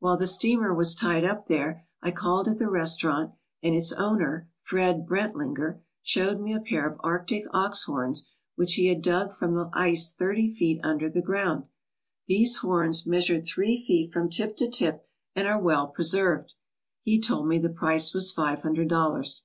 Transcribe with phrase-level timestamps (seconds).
[0.00, 4.48] While the steamer was tied up there, I called at the restaurant, and its owner,
[4.62, 9.54] Fred Brentlinger, showed me a pair of Arctic ox horns which he had dug from
[9.54, 11.66] the ice thirty feet under the ground.
[12.26, 15.06] These horns meas ure three feet from tip to tip
[15.36, 16.54] and are well preserved.
[17.04, 19.44] He told me the price was five hundred dollars.